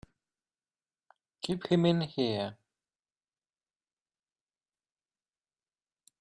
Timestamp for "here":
2.01-2.57